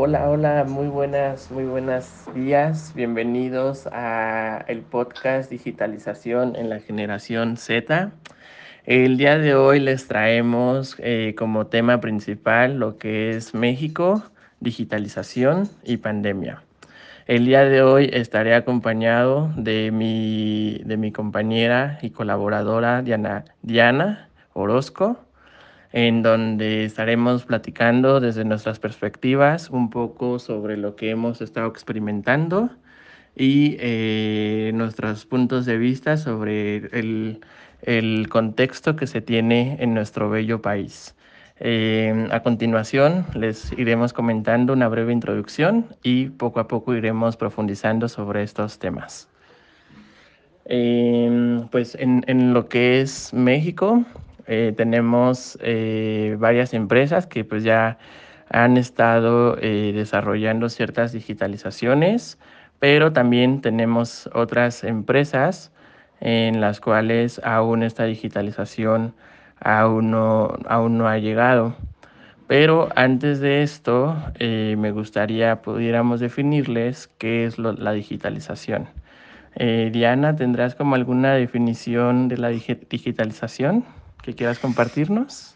Hola, 0.00 0.30
hola, 0.30 0.64
muy 0.64 0.86
buenas, 0.86 1.50
muy 1.50 1.64
buenas 1.64 2.30
días. 2.32 2.92
Bienvenidos 2.94 3.88
a 3.90 4.64
el 4.68 4.82
podcast 4.82 5.50
Digitalización 5.50 6.54
en 6.54 6.68
la 6.70 6.78
generación 6.78 7.56
Z. 7.56 8.12
El 8.84 9.16
día 9.16 9.38
de 9.38 9.56
hoy 9.56 9.80
les 9.80 10.06
traemos 10.06 10.94
eh, 11.00 11.34
como 11.36 11.66
tema 11.66 12.00
principal 12.00 12.78
lo 12.78 12.96
que 12.96 13.30
es 13.30 13.54
México, 13.54 14.22
digitalización 14.60 15.68
y 15.82 15.96
pandemia. 15.96 16.62
El 17.26 17.46
día 17.46 17.64
de 17.64 17.82
hoy 17.82 18.08
estaré 18.12 18.54
acompañado 18.54 19.50
de 19.56 19.90
mi, 19.90 20.80
de 20.84 20.96
mi 20.96 21.10
compañera 21.10 21.98
y 22.02 22.10
colaboradora 22.10 23.02
Diana, 23.02 23.46
Diana 23.62 24.28
Orozco 24.52 25.27
en 25.92 26.22
donde 26.22 26.84
estaremos 26.84 27.44
platicando 27.44 28.20
desde 28.20 28.44
nuestras 28.44 28.78
perspectivas 28.78 29.70
un 29.70 29.90
poco 29.90 30.38
sobre 30.38 30.76
lo 30.76 30.96
que 30.96 31.10
hemos 31.10 31.40
estado 31.40 31.68
experimentando 31.68 32.70
y 33.36 33.76
eh, 33.78 34.72
nuestros 34.74 35.24
puntos 35.24 35.64
de 35.64 35.78
vista 35.78 36.16
sobre 36.16 36.76
el, 36.98 37.40
el, 37.82 38.28
contexto 38.28 38.96
que 38.96 39.06
se 39.06 39.20
tiene 39.20 39.76
en 39.80 39.94
nuestro 39.94 40.28
bello 40.28 40.60
país. 40.60 41.14
Eh, 41.60 42.28
a 42.30 42.40
continuación 42.40 43.26
les 43.34 43.72
iremos 43.72 44.12
comentando 44.12 44.72
una 44.72 44.88
breve 44.88 45.12
introducción 45.12 45.86
y 46.02 46.26
poco 46.26 46.60
a 46.60 46.68
poco 46.68 46.94
iremos 46.94 47.36
profundizando 47.36 48.08
sobre 48.08 48.42
estos 48.42 48.78
temas. 48.78 49.28
Eh, 50.66 51.60
pues 51.70 51.94
en, 51.94 52.24
en, 52.26 52.52
lo 52.52 52.68
que 52.68 53.00
es 53.00 53.32
México, 53.32 54.04
eh, 54.48 54.72
tenemos 54.74 55.58
eh, 55.60 56.36
varias 56.38 56.72
empresas 56.72 57.26
que 57.26 57.44
pues 57.44 57.64
ya 57.64 57.98
han 58.48 58.78
estado 58.78 59.58
eh, 59.60 59.92
desarrollando 59.94 60.70
ciertas 60.70 61.12
digitalizaciones, 61.12 62.38
pero 62.78 63.12
también 63.12 63.60
tenemos 63.60 64.30
otras 64.32 64.84
empresas 64.84 65.70
en 66.20 66.62
las 66.62 66.80
cuales 66.80 67.42
aún 67.44 67.82
esta 67.82 68.04
digitalización 68.04 69.14
aún 69.60 70.10
no, 70.10 70.56
aún 70.66 70.96
no 70.96 71.08
ha 71.08 71.18
llegado. 71.18 71.76
Pero 72.46 72.88
antes 72.96 73.40
de 73.40 73.62
esto, 73.62 74.16
me 74.40 74.90
gustaría 74.90 75.60
pudiéramos 75.60 76.20
definirles 76.20 77.08
qué 77.18 77.44
es 77.44 77.58
lo, 77.58 77.74
la 77.74 77.92
digitalización. 77.92 78.88
Diana, 79.54 80.34
¿tendrás 80.34 80.74
como 80.74 80.94
alguna 80.94 81.34
definición 81.34 82.28
de 82.28 82.38
la 82.38 82.48
digitalización? 82.48 83.84
Que 84.22 84.34
quieras 84.34 84.58
compartirnos. 84.58 85.54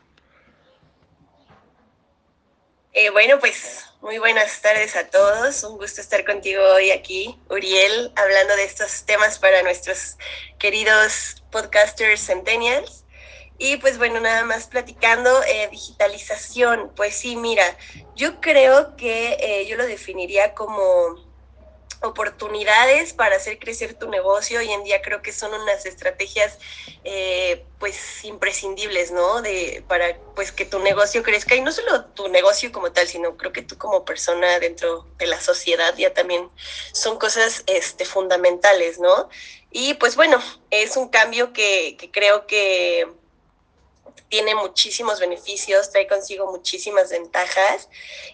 Eh, 2.95 3.11
bueno, 3.11 3.39
pues 3.39 3.87
muy 4.03 4.19
buenas 4.19 4.61
tardes 4.61 4.97
a 4.97 5.09
todos. 5.09 5.65
Un 5.65 5.79
gusto 5.79 6.01
estar 6.01 6.25
contigo 6.25 6.63
hoy 6.75 6.91
aquí, 6.91 7.39
Uriel, 7.49 8.13
hablando 8.17 8.55
de 8.57 8.65
estos 8.65 9.05
temas 9.05 9.39
para 9.39 9.63
nuestros 9.63 10.19
queridos 10.59 11.43
podcasters 11.51 12.27
centennials. 12.27 13.05
Y 13.59 13.77
pues 13.77 13.97
bueno, 13.97 14.21
nada 14.21 14.45
más 14.45 14.67
platicando, 14.67 15.43
eh, 15.45 15.69
digitalización. 15.71 16.93
Pues 16.95 17.15
sí, 17.15 17.37
mira, 17.37 17.65
yo 18.15 18.41
creo 18.41 18.97
que 18.97 19.39
eh, 19.41 19.67
yo 19.69 19.77
lo 19.77 19.87
definiría 19.87 20.53
como 20.53 21.31
oportunidades 22.03 23.12
para 23.12 23.36
hacer 23.36 23.58
crecer 23.58 23.95
tu 23.95 24.08
negocio. 24.08 24.58
Hoy 24.58 24.70
en 24.70 24.84
día 24.84 25.03
creo 25.03 25.22
que 25.22 25.33
son 25.33 25.53
unas 25.55 25.86
estrategias 25.86 26.59
eh, 27.05 27.64
pues 27.78 28.25
imprescindibles, 28.25 29.11
¿no? 29.11 29.42
De, 29.42 29.84
para 29.89 30.17
pues 30.34 30.53
que 30.53 30.64
tu 30.64 30.78
negocio 30.78 31.22
crezca 31.22 31.55
y 31.55 31.61
no 31.61 31.72
solo 31.72 32.05
tu 32.06 32.28
negocio 32.28 32.72
como 32.72 32.92
tal, 32.92 33.09
sino 33.09 33.36
creo 33.36 33.53
que 33.53 33.62
tú 33.62 33.78
como 33.78 34.05
persona 34.05 34.59
dentro 34.59 35.06
de 35.19 35.27
la 35.27 35.41
sociedad 35.41 35.94
ya 35.97 36.12
también 36.12 36.50
son 36.92 37.19
cosas 37.19 37.64
este, 37.67 38.05
fundamentales, 38.05 38.98
¿no? 38.98 39.28
Y 39.70 39.94
pues 39.94 40.16
bueno, 40.16 40.42
es 40.70 40.97
un 40.97 41.09
cambio 41.09 41.53
que, 41.53 41.97
que 41.98 42.10
creo 42.10 42.47
que 42.47 43.06
tiene 44.28 44.55
muchísimos 44.55 45.21
beneficios, 45.21 45.91
trae 45.91 46.06
consigo 46.06 46.50
muchísimas 46.50 47.11
ventajas 47.11 47.89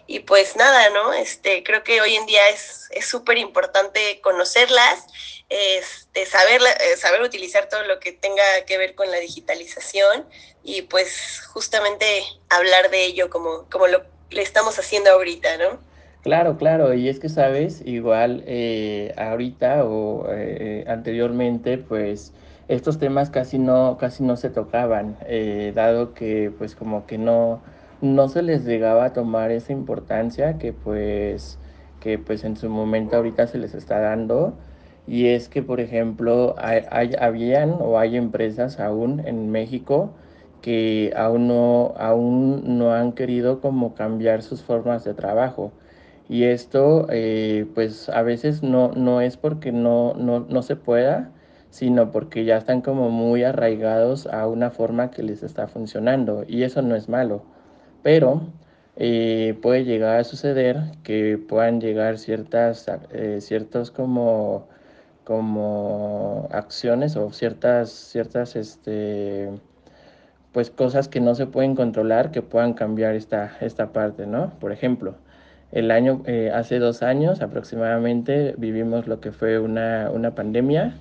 y 0.07 0.19
pues 0.19 0.55
nada, 0.55 0.89
¿no? 0.89 1.13
Este, 1.13 1.63
creo 1.63 1.83
que 1.83 2.01
hoy 2.01 2.15
en 2.15 2.25
día 2.25 2.41
es 2.49 2.89
súper 3.05 3.37
importante 3.37 4.21
conocerlas, 4.21 5.05
este, 5.49 6.25
saber, 6.25 6.61
eh, 6.61 6.97
saber 6.97 7.21
utilizar 7.21 7.67
todo 7.69 7.83
lo 7.83 7.99
que 7.99 8.11
tenga 8.11 8.43
que 8.67 8.77
ver 8.77 8.95
con 8.95 9.09
la 9.09 9.17
digitalización 9.17 10.27
y 10.63 10.83
pues 10.83 11.41
justamente 11.47 12.23
hablar 12.49 12.91
de 12.91 13.05
ello 13.05 13.29
como, 13.29 13.67
como 13.69 13.87
lo 13.87 14.03
le 14.31 14.41
estamos 14.41 14.77
haciendo 14.77 15.09
ahorita, 15.11 15.57
¿no? 15.57 15.79
Claro, 16.21 16.57
claro, 16.57 16.93
y 16.93 17.09
es 17.09 17.19
que 17.19 17.29
sabes, 17.29 17.81
igual 17.85 18.43
eh, 18.45 19.13
ahorita 19.17 19.85
o 19.85 20.27
eh, 20.29 20.83
anteriormente, 20.87 21.77
pues 21.77 22.33
estos 22.69 22.99
temas 22.99 23.29
casi 23.31 23.59
no, 23.59 23.97
casi 23.99 24.23
no 24.23 24.37
se 24.37 24.49
tocaban, 24.49 25.17
eh, 25.27 25.73
dado 25.75 26.13
que 26.13 26.53
pues 26.57 26.75
como 26.75 27.05
que 27.07 27.17
no, 27.17 27.61
no 28.01 28.29
se 28.29 28.41
les 28.43 28.65
llegaba 28.65 29.05
a 29.05 29.13
tomar 29.13 29.51
esa 29.51 29.73
importancia 29.73 30.57
que 30.57 30.73
pues, 30.73 31.59
que 31.99 32.19
pues 32.19 32.43
en 32.45 32.55
su 32.57 32.69
momento 32.69 33.17
ahorita 33.17 33.47
se 33.47 33.57
les 33.57 33.73
está 33.75 33.99
dando. 33.99 34.59
Y 35.07 35.27
es 35.27 35.49
que, 35.49 35.63
por 35.63 35.79
ejemplo, 35.79 36.55
hay, 36.59 37.13
habían 37.19 37.71
o 37.79 37.97
hay 37.99 38.15
empresas 38.15 38.79
aún 38.79 39.21
en 39.25 39.49
México 39.51 40.15
que 40.61 41.11
aún 41.15 41.47
no, 41.47 41.93
aún 41.97 42.77
no 42.77 42.93
han 42.93 43.13
querido 43.13 43.59
como 43.61 43.95
cambiar 43.95 44.43
sus 44.43 44.61
formas 44.63 45.03
de 45.03 45.13
trabajo. 45.15 45.73
Y 46.27 46.43
esto, 46.45 47.07
eh, 47.09 47.65
pues 47.73 48.09
a 48.09 48.21
veces 48.21 48.61
no, 48.63 48.91
no 48.95 49.21
es 49.21 49.37
porque 49.37 49.71
no, 49.71 50.13
no, 50.15 50.41
no 50.41 50.61
se 50.61 50.75
pueda, 50.75 51.33
sino 51.69 52.11
porque 52.11 52.45
ya 52.45 52.57
están 52.57 52.81
como 52.81 53.09
muy 53.09 53.43
arraigados 53.43 54.27
a 54.27 54.47
una 54.47 54.71
forma 54.71 55.11
que 55.11 55.23
les 55.23 55.43
está 55.43 55.67
funcionando 55.67 56.43
y 56.47 56.63
eso 56.63 56.81
no 56.81 56.95
es 56.95 57.09
malo, 57.09 57.43
pero 58.03 58.41
eh, 59.01 59.57
puede 59.61 59.85
llegar 59.85 60.19
a 60.19 60.23
suceder 60.23 60.77
que 61.03 61.37
puedan 61.37 61.79
llegar 61.81 62.17
ciertas, 62.17 62.85
eh, 63.11 63.39
ciertos 63.41 63.91
como, 63.91 64.67
como 65.23 66.49
acciones 66.51 67.15
o 67.15 67.31
ciertas, 67.31 67.91
ciertas, 67.91 68.55
este, 68.55 69.49
pues 70.51 70.69
cosas 70.71 71.07
que 71.07 71.21
no 71.21 71.35
se 71.35 71.45
pueden 71.47 71.75
controlar 71.75 72.31
que 72.31 72.41
puedan 72.41 72.73
cambiar 72.73 73.15
esta, 73.15 73.57
esta 73.61 73.93
parte, 73.93 74.27
¿no? 74.27 74.51
Por 74.59 74.71
ejemplo, 74.71 75.15
el 75.71 75.91
año, 75.91 76.23
eh, 76.25 76.51
hace 76.53 76.79
dos 76.79 77.03
años 77.03 77.41
aproximadamente 77.41 78.55
vivimos 78.57 79.07
lo 79.07 79.21
que 79.21 79.31
fue 79.31 79.59
una, 79.59 80.09
una 80.11 80.35
pandemia 80.35 80.99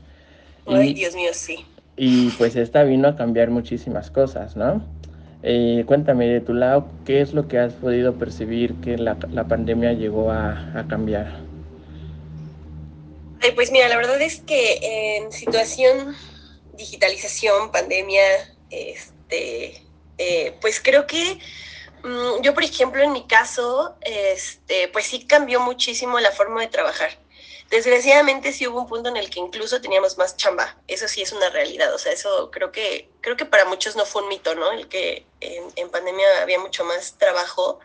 Ay, 0.69 0.95
Dios 0.95 1.15
mío, 1.15 1.31
sí. 1.33 1.65
Y 1.97 2.31
pues 2.31 2.57
esta 2.57 2.85
vino 2.85 3.09
a 3.09 3.17
cambiar 3.17 3.51
muchísimas 3.51 4.11
cosas, 4.11 4.57
¿no? 4.57 4.83
Eh, 5.43 5.85
cuéntame 5.87 6.27
de 6.29 6.41
tu 6.41 6.53
lado, 6.55 6.89
¿qué 7.05 7.21
es 7.21 7.33
lo 7.33 7.47
que 7.49 7.59
has 7.59 7.73
podido 7.75 8.15
percibir 8.15 8.75
que 8.77 8.99
la, 8.99 9.17
la 9.33 9.47
pandemia 9.47 9.93
llegó 9.93 10.31
a, 10.31 10.73
a 10.75 10.87
cambiar? 10.89 11.33
Ay, 13.41 13.53
pues 13.53 13.71
mira, 13.71 13.89
la 13.89 13.97
verdad 13.97 14.21
es 14.21 14.41
que 14.41 14.79
en 15.17 15.33
situación 15.33 16.17
digitalización, 16.79 17.71
pandemia, 17.71 18.23
este, 18.71 19.83
eh, 20.17 20.55
pues 20.61 20.81
creo 20.81 21.07
que 21.07 21.39
mm, 22.05 22.43
yo, 22.43 22.55
por 22.55 22.65
ejemplo, 22.65 23.03
en 23.03 23.13
mi 23.13 23.27
caso, 23.27 23.97
este, 24.01 24.89
pues 24.89 25.07
sí 25.07 25.27
cambió 25.27 25.61
muchísimo 25.61 26.19
la 26.21 26.31
forma 26.31 26.63
de 26.63 26.69
trabajar. 26.69 27.11
Desgraciadamente 27.71 28.53
sí 28.53 28.67
hubo 28.67 28.81
un 28.81 28.87
punto 28.87 29.11
en 29.11 29.19
el 29.19 29.29
que 29.29 29.41
incluso 29.41 29.81
teníamos 29.81 30.17
más 30.17 30.37
chamba. 30.37 30.77
Eso 30.87 31.07
sí 31.07 31.21
es 31.21 31.33
una 31.33 31.51
realidad. 31.51 31.95
O 31.95 31.99
sea, 31.99 32.13
eso 32.13 32.51
creo 32.51 32.73
que, 32.73 33.11
creo 33.21 33.37
que 33.37 33.45
para 33.45 33.67
muchos 33.67 33.95
no 33.95 34.07
fue 34.07 34.23
un 34.23 34.29
mito, 34.29 34.55
¿no? 34.55 34.73
El 34.73 34.89
que 34.89 35.27
en, 35.41 35.91
pandemia 35.91 36.43
había 36.43 36.59
mucho 36.59 36.85
más 36.85 37.19
trabajo. 37.19 37.81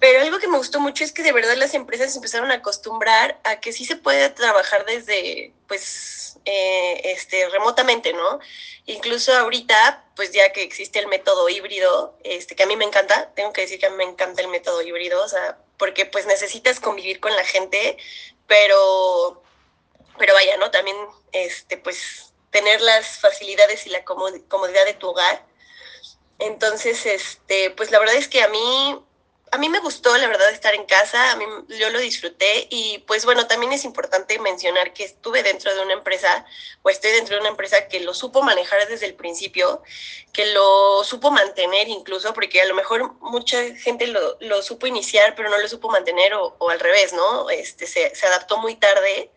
Pero 0.00 0.22
algo 0.22 0.38
que 0.38 0.48
me 0.48 0.56
gustó 0.56 0.80
mucho 0.80 1.04
es 1.04 1.12
que 1.12 1.22
de 1.22 1.32
verdad 1.32 1.56
las 1.56 1.74
empresas 1.74 2.16
empezaron 2.16 2.50
a 2.50 2.54
acostumbrar 2.54 3.38
a 3.44 3.60
que 3.60 3.72
sí 3.72 3.84
se 3.84 3.96
puede 3.96 4.30
trabajar 4.30 4.86
desde, 4.86 5.52
pues, 5.68 6.38
eh, 6.46 7.02
este, 7.04 7.48
remotamente, 7.50 8.14
¿no? 8.14 8.40
Incluso 8.86 9.34
ahorita, 9.34 10.04
pues 10.16 10.32
ya 10.32 10.52
que 10.52 10.62
existe 10.62 10.98
el 10.98 11.08
método 11.08 11.48
híbrido, 11.50 12.18
este, 12.24 12.56
que 12.56 12.62
a 12.62 12.66
mí 12.66 12.76
me 12.76 12.84
encanta, 12.84 13.30
tengo 13.34 13.52
que 13.52 13.62
decir 13.62 13.78
que 13.78 13.86
a 13.86 13.90
mí 13.90 13.96
me 13.96 14.04
encanta 14.04 14.42
el 14.42 14.48
método 14.48 14.82
híbrido, 14.82 15.22
o 15.22 15.28
sea, 15.28 15.58
porque 15.78 16.06
pues 16.06 16.26
necesitas 16.26 16.80
convivir 16.80 17.20
con 17.20 17.34
la 17.34 17.44
gente, 17.44 17.96
pero, 18.46 19.42
pero 20.18 20.34
vaya, 20.34 20.56
¿no? 20.56 20.70
También, 20.70 20.96
este, 21.32 21.76
pues, 21.78 22.32
tener 22.50 22.80
las 22.80 23.18
facilidades 23.18 23.86
y 23.86 23.90
la 23.90 24.04
comodidad 24.04 24.84
de 24.84 24.94
tu 24.94 25.10
hogar. 25.10 25.44
Entonces, 26.38 27.06
este, 27.06 27.70
pues 27.70 27.90
la 27.90 27.98
verdad 27.98 28.16
es 28.16 28.28
que 28.28 28.42
a 28.42 28.48
mí, 28.48 29.04
a 29.54 29.58
mí 29.58 29.68
me 29.68 29.78
gustó, 29.78 30.16
la 30.18 30.26
verdad, 30.26 30.50
estar 30.50 30.74
en 30.74 30.84
casa, 30.84 31.30
a 31.30 31.36
mí, 31.36 31.44
yo 31.78 31.88
lo 31.90 32.00
disfruté 32.00 32.66
y 32.70 32.98
pues 33.06 33.24
bueno, 33.24 33.46
también 33.46 33.72
es 33.72 33.84
importante 33.84 34.36
mencionar 34.40 34.92
que 34.92 35.04
estuve 35.04 35.44
dentro 35.44 35.72
de 35.72 35.80
una 35.80 35.92
empresa 35.92 36.44
o 36.82 36.90
estoy 36.90 37.12
dentro 37.12 37.36
de 37.36 37.40
una 37.40 37.50
empresa 37.50 37.86
que 37.86 38.00
lo 38.00 38.14
supo 38.14 38.42
manejar 38.42 38.88
desde 38.88 39.06
el 39.06 39.14
principio, 39.14 39.80
que 40.32 40.46
lo 40.46 41.04
supo 41.04 41.30
mantener 41.30 41.86
incluso, 41.86 42.34
porque 42.34 42.60
a 42.62 42.66
lo 42.66 42.74
mejor 42.74 43.14
mucha 43.20 43.62
gente 43.76 44.08
lo, 44.08 44.62
supo 44.62 44.88
iniciar, 44.88 45.36
pero 45.36 45.48
no 45.48 45.58
lo 45.58 45.68
supo 45.68 45.88
mantener 45.88 46.34
o, 46.34 46.56
al 46.68 46.80
revés, 46.80 47.12
¿no? 47.12 47.48
Este, 47.48 47.86
se 47.86 48.26
adaptó 48.26 48.56
muy 48.56 48.74
tarde 48.74 49.30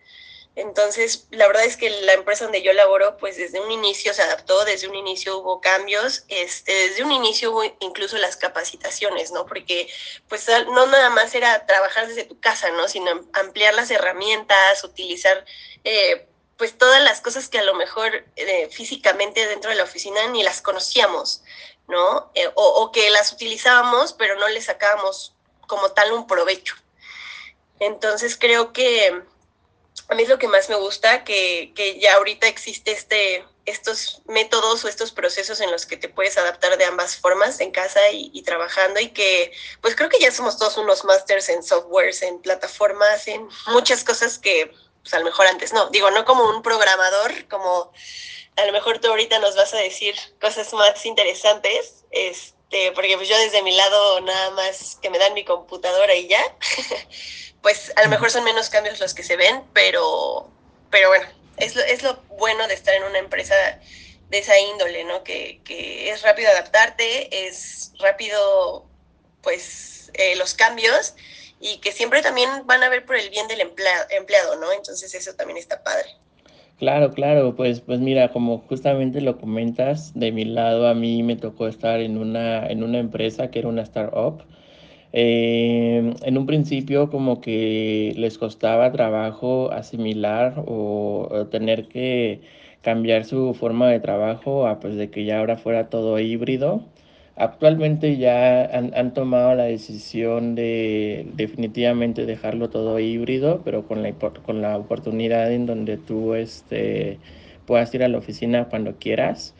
entonces, 0.57 1.27
la 1.29 1.45
verdad 1.45 1.65
es 1.65 1.77
que 1.77 1.87
la 1.91 2.13
empresa 2.13 2.45
donde 2.45 2.63
yo 2.63 2.73
laboro, 2.73 3.15
pues 3.17 3.37
desde 3.37 3.59
un 3.59 3.71
inicio 3.71 4.11
se 4.15 4.23
adaptó, 4.23 4.65
desde 4.65 4.87
un 4.87 4.95
inicio 4.95 5.37
hubo 5.37 5.61
cambios, 5.61 6.23
este, 6.29 6.73
desde 6.73 7.03
un 7.03 7.11
inicio 7.11 7.51
hubo 7.51 7.63
incluso 7.79 8.17
las 8.17 8.37
capacitaciones, 8.37 9.31
¿no? 9.31 9.45
Porque 9.45 9.87
pues 10.27 10.47
no 10.67 10.87
nada 10.87 11.11
más 11.11 11.35
era 11.35 11.67
trabajar 11.67 12.07
desde 12.07 12.23
tu 12.23 12.39
casa, 12.39 12.71
¿no? 12.71 12.87
Sino 12.87 13.29
ampliar 13.33 13.75
las 13.75 13.91
herramientas, 13.91 14.83
utilizar 14.83 15.45
eh, 15.83 16.27
pues 16.57 16.75
todas 16.75 17.03
las 17.03 17.21
cosas 17.21 17.49
que 17.49 17.59
a 17.59 17.63
lo 17.63 17.75
mejor 17.75 18.25
eh, 18.35 18.67
físicamente 18.71 19.45
dentro 19.45 19.69
de 19.69 19.75
la 19.75 19.83
oficina 19.83 20.25
ni 20.29 20.41
las 20.41 20.61
conocíamos, 20.63 21.43
¿no? 21.87 22.31
Eh, 22.33 22.49
o, 22.55 22.63
o 22.81 22.91
que 22.91 23.11
las 23.11 23.31
utilizábamos, 23.31 24.13
pero 24.13 24.39
no 24.39 24.47
le 24.47 24.61
sacábamos 24.63 25.35
como 25.67 25.91
tal 25.91 26.13
un 26.13 26.25
provecho. 26.25 26.73
Entonces 27.79 28.35
creo 28.35 28.73
que 28.73 29.21
a 30.09 30.15
mí 30.15 30.23
es 30.23 30.29
lo 30.29 30.39
que 30.39 30.47
más 30.47 30.69
me 30.69 30.75
gusta, 30.75 31.23
que, 31.23 31.73
que, 31.75 31.99
ya 31.99 32.15
ahorita 32.15 32.47
existe 32.47 32.91
este, 32.91 33.45
estos 33.65 34.21
métodos 34.25 34.85
o 34.85 34.87
estos 34.87 35.11
procesos 35.11 35.59
en 35.59 35.71
los 35.71 35.85
que 35.85 35.97
te 35.97 36.09
puedes 36.09 36.37
adaptar 36.37 36.77
de 36.77 36.85
ambas 36.85 37.17
formas, 37.17 37.59
en 37.59 37.71
casa 37.71 38.09
y, 38.11 38.31
y, 38.33 38.43
trabajando, 38.43 38.99
y 38.99 39.09
que 39.09 39.51
pues 39.81 39.95
creo 39.95 40.09
que 40.09 40.19
ya 40.19 40.31
somos 40.31 40.57
todos 40.57 40.77
unos 40.77 41.03
masters 41.03 41.49
en 41.49 41.63
softwares, 41.63 42.21
en 42.21 42.41
plataformas, 42.41 43.27
en 43.27 43.47
muchas 43.67 44.03
cosas 44.03 44.39
que 44.39 44.71
pues 45.01 45.13
a 45.13 45.19
lo 45.19 45.25
mejor 45.25 45.47
antes 45.47 45.73
no. 45.73 45.89
Digo, 45.89 46.11
no 46.11 46.25
como 46.25 46.49
un 46.49 46.61
programador, 46.61 47.47
como 47.47 47.91
a 48.57 48.65
lo 48.65 48.71
mejor 48.73 48.99
tú 48.99 49.07
ahorita 49.07 49.39
nos 49.39 49.55
vas 49.55 49.73
a 49.73 49.77
decir 49.77 50.15
cosas 50.41 50.73
más 50.73 51.05
interesantes, 51.05 52.05
este, 52.11 52.91
porque 52.93 53.15
pues 53.15 53.29
yo 53.29 53.37
desde 53.37 53.61
mi 53.61 53.71
lado 53.71 54.19
nada 54.21 54.49
más 54.51 54.97
que 55.01 55.09
me 55.09 55.17
dan 55.17 55.33
mi 55.33 55.45
computadora 55.45 56.13
y 56.15 56.27
ya. 56.27 56.41
pues 57.67 57.91
a 57.97 58.03
lo 58.03 58.07
mejor 58.07 58.31
son 58.31 58.45
menos 58.45 58.69
cambios 58.69 58.97
los 59.01 59.13
que 59.13 59.23
se 59.23 59.35
ven, 59.35 59.61
pero, 59.73 60.49
pero 60.89 61.09
bueno, 61.09 61.25
es 61.57 61.75
lo, 61.75 61.81
es 61.81 62.01
lo 62.01 62.17
bueno 62.37 62.65
de 62.65 62.73
estar 62.73 62.95
en 62.95 63.03
una 63.03 63.19
empresa 63.19 63.55
de 64.29 64.37
esa 64.37 64.57
índole, 64.57 65.03
¿no? 65.03 65.21
Que, 65.25 65.59
que 65.65 66.09
es 66.09 66.21
rápido 66.21 66.49
adaptarte, 66.49 67.45
es 67.45 67.91
rápido, 67.99 68.85
pues, 69.41 70.11
eh, 70.13 70.37
los 70.37 70.53
cambios 70.53 71.13
y 71.59 71.79
que 71.79 71.91
siempre 71.91 72.21
también 72.21 72.49
van 72.63 72.83
a 72.83 72.89
ver 72.89 73.05
por 73.05 73.17
el 73.17 73.29
bien 73.31 73.49
del 73.49 73.59
empleado, 73.59 74.05
empleado, 74.11 74.55
¿no? 74.55 74.71
Entonces 74.71 75.13
eso 75.13 75.33
también 75.33 75.57
está 75.57 75.83
padre. 75.83 76.07
Claro, 76.79 77.11
claro, 77.11 77.53
pues, 77.53 77.81
pues 77.81 77.99
mira, 77.99 78.31
como 78.31 78.59
justamente 78.69 79.19
lo 79.19 79.41
comentas, 79.41 80.17
de 80.17 80.31
mi 80.31 80.45
lado 80.45 80.87
a 80.87 80.93
mí 80.93 81.21
me 81.21 81.35
tocó 81.35 81.67
estar 81.67 81.99
en 81.99 82.17
una, 82.17 82.65
en 82.67 82.81
una 82.81 82.99
empresa 82.99 83.51
que 83.51 83.59
era 83.59 83.67
una 83.67 83.81
startup 83.81 84.41
eh, 85.13 86.13
en 86.21 86.37
un 86.37 86.45
principio 86.45 87.09
como 87.09 87.41
que 87.41 88.13
les 88.17 88.37
costaba 88.37 88.91
trabajo 88.91 89.71
asimilar 89.71 90.63
o, 90.67 91.27
o, 91.31 91.47
tener 91.47 91.87
que 91.87 92.41
cambiar 92.81 93.25
su 93.25 93.53
forma 93.53 93.89
de 93.89 93.99
trabajo 93.99 94.67
a 94.67 94.79
pues 94.79 94.95
de 94.95 95.09
que 95.09 95.25
ya 95.25 95.39
ahora 95.39 95.57
fuera 95.57 95.89
todo 95.89 96.19
híbrido. 96.19 96.83
Actualmente 97.35 98.17
ya 98.17 98.65
han, 98.65 98.93
han 98.95 99.13
tomado 99.13 99.53
la 99.55 99.65
decisión 99.65 100.55
de 100.55 101.27
definitivamente 101.35 102.25
dejarlo 102.25 102.69
todo 102.69 102.99
híbrido, 102.99 103.61
pero 103.63 103.87
con 103.87 104.01
la, 104.03 104.11
con 104.13 104.61
la 104.61 104.77
oportunidad 104.77 105.51
en 105.53 105.67
donde 105.67 105.97
tú 105.97 106.33
este, 106.33 107.19
puedas 107.65 107.93
ir 107.93 108.03
a 108.03 108.07
la 108.07 108.17
oficina 108.17 108.65
cuando 108.69 108.97
quieras. 108.97 109.55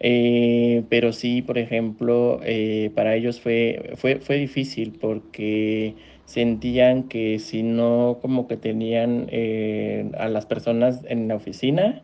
Eh, 0.00 0.84
pero 0.88 1.12
sí, 1.12 1.42
por 1.42 1.58
ejemplo, 1.58 2.40
eh, 2.42 2.90
para 2.94 3.14
ellos 3.16 3.40
fue, 3.40 3.92
fue, 3.96 4.16
fue 4.20 4.36
difícil 4.36 4.98
porque 5.00 5.94
sentían 6.24 7.04
que 7.08 7.38
si 7.38 7.62
no 7.62 8.18
como 8.20 8.48
que 8.48 8.56
tenían 8.56 9.26
eh, 9.30 10.10
a 10.18 10.28
las 10.28 10.46
personas 10.46 11.00
en 11.08 11.28
la 11.28 11.36
oficina, 11.36 12.02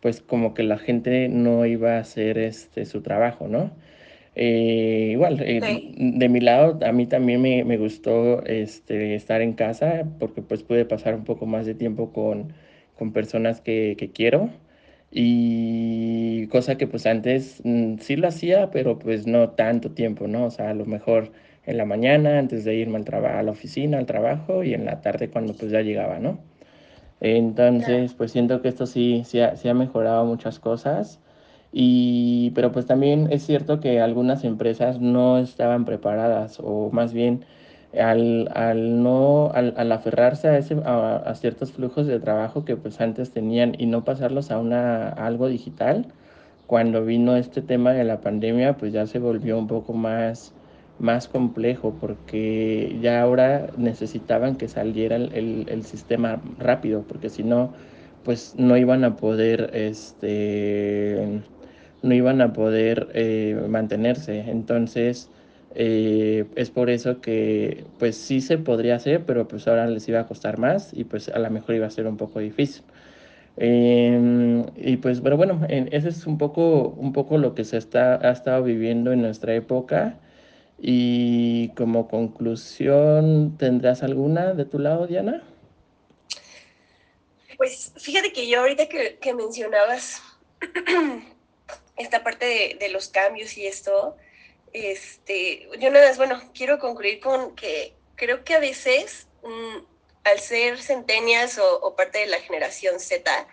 pues 0.00 0.20
como 0.20 0.54
que 0.54 0.62
la 0.62 0.78
gente 0.78 1.28
no 1.28 1.66
iba 1.66 1.96
a 1.96 2.00
hacer 2.00 2.38
este, 2.38 2.84
su 2.86 3.02
trabajo, 3.02 3.48
¿no? 3.48 3.72
Eh, 4.34 5.10
igual, 5.12 5.40
eh, 5.42 5.60
sí. 5.62 5.94
de 5.96 6.28
mi 6.28 6.40
lado, 6.40 6.78
a 6.86 6.92
mí 6.92 7.06
también 7.06 7.42
me, 7.42 7.64
me, 7.64 7.76
gustó 7.76 8.44
este, 8.46 9.16
estar 9.16 9.40
en 9.42 9.54
casa 9.54 10.04
porque 10.20 10.42
pues 10.42 10.62
pude 10.62 10.84
pasar 10.84 11.14
un 11.14 11.24
poco 11.24 11.46
más 11.46 11.66
de 11.66 11.74
tiempo 11.74 12.12
con, 12.12 12.52
con 12.96 13.12
personas 13.12 13.60
que, 13.60 13.96
que 13.98 14.10
quiero 14.12 14.50
y 15.10 16.46
cosa 16.48 16.76
que 16.76 16.86
pues 16.86 17.06
antes 17.06 17.60
mm, 17.64 17.98
sí 18.00 18.16
lo 18.16 18.28
hacía, 18.28 18.70
pero 18.70 18.98
pues 18.98 19.26
no 19.26 19.50
tanto 19.50 19.90
tiempo, 19.92 20.28
¿no? 20.28 20.46
O 20.46 20.50
sea, 20.50 20.70
a 20.70 20.74
lo 20.74 20.86
mejor 20.86 21.32
en 21.64 21.76
la 21.78 21.84
mañana 21.84 22.38
antes 22.38 22.64
de 22.64 22.74
irme 22.76 22.98
al 22.98 23.24
a 23.24 23.42
la 23.42 23.50
oficina, 23.50 23.98
al 23.98 24.06
trabajo 24.06 24.64
y 24.64 24.74
en 24.74 24.84
la 24.84 25.00
tarde 25.00 25.30
cuando 25.30 25.54
pues 25.54 25.70
ya 25.72 25.82
llegaba, 25.82 26.18
¿no? 26.18 26.38
Entonces, 27.20 28.14
pues 28.14 28.32
siento 28.32 28.62
que 28.62 28.68
esto 28.68 28.86
sí, 28.86 29.22
sí 29.26 29.40
ha, 29.40 29.56
sí 29.56 29.68
ha 29.68 29.74
mejorado 29.74 30.24
muchas 30.24 30.58
cosas. 30.60 31.20
Y, 31.72 32.52
pero 32.54 32.72
pues 32.72 32.86
también 32.86 33.28
es 33.30 33.44
cierto 33.44 33.80
que 33.80 34.00
algunas 34.00 34.44
empresas 34.44 35.00
no 35.00 35.38
estaban 35.38 35.84
preparadas 35.84 36.58
o 36.62 36.90
más 36.92 37.12
bien 37.12 37.44
al, 37.98 38.50
al 38.54 39.02
no, 39.02 39.50
al, 39.52 39.92
aferrarse 39.92 40.48
a, 40.48 40.58
ese, 40.58 40.76
a, 40.84 41.34
ciertos 41.34 41.72
flujos 41.72 42.06
de 42.06 42.20
trabajo 42.20 42.64
que 42.64 42.76
pues 42.76 43.00
antes 43.00 43.30
tenían 43.30 43.74
y 43.78 43.86
no 43.86 44.04
pasarlos 44.04 44.50
a, 44.50 44.58
una, 44.58 45.08
algo 45.08 45.48
digital, 45.48 46.06
cuando 46.66 47.04
vino 47.04 47.36
este 47.36 47.62
tema 47.62 47.92
de 47.92 48.04
la 48.04 48.20
pandemia 48.20 48.76
pues 48.76 48.92
ya 48.92 49.06
se 49.06 49.18
volvió 49.18 49.58
un 49.58 49.68
poco 49.68 49.94
más, 49.94 50.52
más 50.98 51.28
complejo 51.28 51.94
porque 52.00 52.98
ya 53.00 53.22
ahora 53.22 53.68
necesitaban 53.76 54.56
que 54.56 54.68
saliera 54.68 55.16
el, 55.16 55.32
el, 55.34 55.66
el 55.68 55.84
sistema 55.84 56.40
rápido 56.58 57.02
porque 57.08 57.30
si 57.30 57.42
no 57.42 57.72
pues 58.24 58.54
no 58.58 58.76
iban 58.76 59.04
a 59.04 59.16
poder 59.16 59.70
este 59.72 61.40
no 62.02 62.14
iban 62.14 62.40
a 62.40 62.52
poder 62.52 63.08
eh, 63.14 63.60
mantenerse. 63.68 64.40
Entonces 64.40 65.30
eh, 65.74 66.46
es 66.56 66.70
por 66.70 66.90
eso 66.90 67.20
que 67.20 67.84
pues 67.98 68.16
sí 68.16 68.40
se 68.40 68.58
podría 68.58 68.96
hacer, 68.96 69.24
pero 69.24 69.46
pues 69.48 69.68
ahora 69.68 69.86
les 69.86 70.08
iba 70.08 70.20
a 70.20 70.26
costar 70.26 70.58
más 70.58 70.90
y 70.92 71.04
pues 71.04 71.28
a 71.28 71.38
lo 71.38 71.50
mejor 71.50 71.74
iba 71.74 71.86
a 71.86 71.90
ser 71.90 72.06
un 72.06 72.16
poco 72.16 72.40
difícil. 72.40 72.82
Eh, 73.60 74.64
y 74.76 74.96
pues, 74.98 75.20
pero 75.20 75.36
bueno, 75.36 75.60
ese 75.68 76.08
es 76.08 76.26
un 76.26 76.38
poco, 76.38 76.90
un 76.90 77.12
poco 77.12 77.38
lo 77.38 77.54
que 77.54 77.64
se 77.64 77.76
está, 77.76 78.14
ha 78.26 78.30
estado 78.30 78.62
viviendo 78.62 79.12
en 79.12 79.22
nuestra 79.22 79.54
época. 79.54 80.18
Y 80.80 81.70
como 81.70 82.06
conclusión, 82.06 83.56
¿tendrás 83.58 84.04
alguna 84.04 84.54
de 84.54 84.64
tu 84.64 84.78
lado, 84.78 85.08
Diana? 85.08 85.42
Pues 87.56 87.92
fíjate 87.96 88.32
que 88.32 88.48
yo 88.48 88.60
ahorita 88.60 88.88
que, 88.88 89.18
que 89.20 89.34
mencionabas 89.34 90.22
esta 91.96 92.22
parte 92.22 92.46
de, 92.46 92.76
de 92.78 92.92
los 92.92 93.08
cambios 93.08 93.58
y 93.58 93.66
esto, 93.66 94.16
este, 94.72 95.68
yo 95.78 95.90
nada 95.90 96.08
más, 96.08 96.16
bueno, 96.16 96.42
quiero 96.54 96.78
concluir 96.78 97.20
con 97.20 97.54
que 97.54 97.94
creo 98.16 98.44
que 98.44 98.54
a 98.54 98.60
veces, 98.60 99.26
mmm, 99.42 99.78
al 100.24 100.40
ser 100.40 100.80
centenias 100.80 101.58
o, 101.58 101.94
parte 101.96 102.18
de 102.18 102.26
la 102.26 102.40
generación 102.40 103.00
Z, 103.00 103.48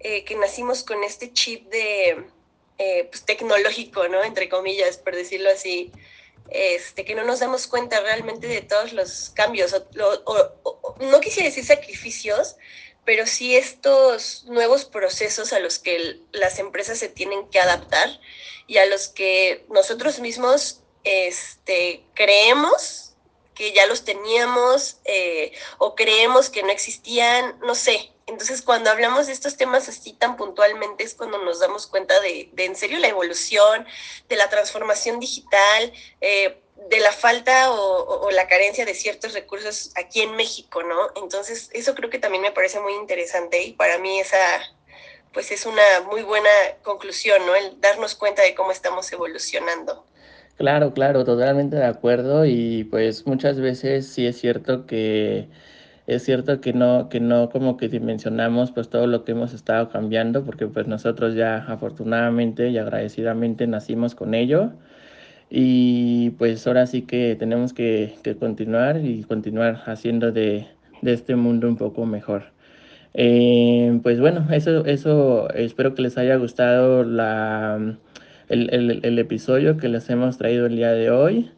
eh, 0.00 0.24
que 0.24 0.36
nacimos 0.36 0.84
con 0.84 1.02
este 1.02 1.32
chip 1.32 1.68
de 1.70 2.24
eh, 2.78 3.08
pues, 3.10 3.24
tecnológico, 3.24 4.08
¿no? 4.08 4.22
Entre 4.22 4.48
comillas, 4.48 4.98
por 4.98 5.14
decirlo 5.14 5.50
así, 5.50 5.92
este, 6.50 7.04
que 7.04 7.14
no 7.14 7.24
nos 7.24 7.40
damos 7.40 7.66
cuenta 7.66 8.00
realmente 8.00 8.46
de 8.46 8.60
todos 8.60 8.92
los 8.92 9.30
cambios, 9.30 9.74
o, 9.74 10.96
no 11.00 11.20
quisiera 11.20 11.48
decir 11.48 11.64
sacrificios, 11.64 12.56
pero 13.04 13.26
sí 13.26 13.56
estos 13.56 14.44
nuevos 14.44 14.84
procesos 14.84 15.52
a 15.52 15.58
los 15.58 15.78
que 15.78 16.20
las 16.32 16.58
empresas 16.58 16.98
se 16.98 17.08
tienen 17.08 17.48
que 17.48 17.60
adaptar 17.60 18.08
y 18.66 18.78
a 18.78 18.86
los 18.86 19.08
que 19.08 19.66
nosotros 19.68 20.20
mismos 20.20 20.80
este, 21.04 22.04
creemos 22.14 23.14
que 23.54 23.72
ya 23.72 23.86
los 23.86 24.04
teníamos 24.04 24.96
eh, 25.04 25.52
o 25.78 25.94
creemos 25.94 26.50
que 26.50 26.62
no 26.62 26.70
existían, 26.70 27.58
no 27.60 27.74
sé. 27.74 28.10
Entonces, 28.26 28.62
cuando 28.62 28.90
hablamos 28.90 29.26
de 29.26 29.32
estos 29.32 29.56
temas 29.56 29.88
así 29.88 30.14
tan 30.14 30.36
puntualmente 30.36 31.04
es 31.04 31.14
cuando 31.14 31.38
nos 31.38 31.60
damos 31.60 31.86
cuenta 31.86 32.18
de, 32.20 32.50
en 32.56 32.74
serio 32.74 32.98
la 32.98 33.08
evolución, 33.08 33.86
de 34.28 34.36
la 34.36 34.48
transformación 34.48 35.20
digital, 35.20 35.92
eh, 36.20 36.58
de 36.88 37.00
la 37.00 37.12
falta 37.12 37.70
o, 37.72 38.26
o, 38.26 38.30
la 38.30 38.48
carencia 38.48 38.84
de 38.84 38.94
ciertos 38.94 39.32
recursos 39.34 39.92
aquí 39.96 40.22
en 40.22 40.36
México, 40.36 40.82
¿no? 40.82 41.10
Entonces, 41.22 41.70
eso 41.72 41.94
creo 41.94 42.10
que 42.10 42.18
también 42.18 42.42
me 42.42 42.50
parece 42.50 42.80
muy 42.80 42.94
interesante 42.94 43.62
y 43.62 43.72
para 43.72 43.98
mí 43.98 44.18
esa, 44.18 44.38
pues 45.32 45.50
es 45.50 45.66
una 45.66 45.82
muy 46.10 46.22
buena 46.22 46.50
conclusión, 46.82 47.44
¿no? 47.46 47.54
El 47.54 47.80
darnos 47.80 48.14
cuenta 48.14 48.42
de 48.42 48.54
cómo 48.54 48.72
estamos 48.72 49.10
evolucionando. 49.12 50.04
Claro, 50.56 50.94
claro, 50.94 51.24
totalmente 51.24 51.76
de 51.76 51.84
acuerdo 51.84 52.44
y 52.44 52.84
pues 52.84 53.26
muchas 53.26 53.60
veces 53.60 54.06
sí 54.06 54.26
es 54.26 54.38
cierto 54.38 54.86
que 54.86 55.48
es 56.06 56.22
cierto 56.24 56.60
que 56.60 56.72
no 56.72 57.08
que 57.08 57.20
no 57.20 57.48
como 57.50 57.76
que 57.76 57.88
dimensionamos 57.88 58.72
pues 58.72 58.88
todo 58.88 59.06
lo 59.06 59.24
que 59.24 59.32
hemos 59.32 59.54
estado 59.54 59.88
cambiando 59.90 60.44
porque 60.44 60.66
pues 60.66 60.86
nosotros 60.86 61.34
ya 61.34 61.58
afortunadamente 61.58 62.68
y 62.70 62.78
agradecidamente 62.78 63.66
nacimos 63.66 64.14
con 64.14 64.34
ello 64.34 64.72
y 65.50 66.30
pues 66.30 66.66
ahora 66.66 66.86
sí 66.86 67.02
que 67.02 67.36
tenemos 67.36 67.72
que, 67.72 68.16
que 68.22 68.36
continuar 68.36 69.00
y 69.04 69.22
continuar 69.24 69.82
haciendo 69.86 70.32
de, 70.32 70.66
de 71.02 71.12
este 71.12 71.36
mundo 71.36 71.68
un 71.68 71.76
poco 71.76 72.06
mejor. 72.06 72.44
Eh, 73.14 74.00
pues 74.02 74.20
bueno, 74.20 74.46
eso, 74.50 74.84
eso 74.86 75.48
espero 75.50 75.94
que 75.94 76.02
les 76.02 76.18
haya 76.18 76.36
gustado 76.36 77.04
la, 77.04 77.96
el, 78.48 78.74
el, 78.74 79.00
el 79.04 79.18
episodio 79.18 79.76
que 79.76 79.88
les 79.88 80.10
hemos 80.10 80.38
traído 80.38 80.66
el 80.66 80.76
día 80.76 80.92
de 80.92 81.10
hoy. 81.10 81.50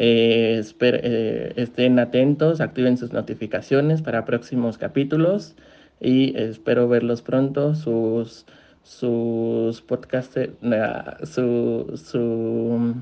Eh, 0.00 0.58
esper, 0.60 1.00
eh, 1.02 1.52
estén 1.56 1.98
atentos, 1.98 2.60
activen 2.60 2.96
sus 2.96 3.12
notificaciones 3.12 4.00
para 4.00 4.24
próximos 4.24 4.78
capítulos 4.78 5.56
y 6.00 6.38
espero 6.38 6.88
verlos 6.88 7.20
pronto. 7.20 7.74
Sus, 7.74 8.46
sus 8.84 9.82
podcasts, 9.82 10.38
uh, 10.62 11.26
su, 11.26 11.92
su, 11.96 12.94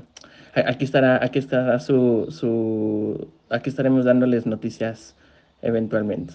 aquí 0.55 0.85
estará, 0.85 1.23
aquí 1.23 1.37
estará 1.37 1.79
su, 1.79 2.27
su, 2.31 3.27
aquí 3.51 3.69
estaremos 3.69 4.05
dándoles 4.05 4.47
noticias 4.47 5.15
eventualmente. 5.61 6.33